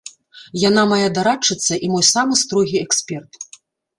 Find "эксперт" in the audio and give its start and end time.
2.87-3.31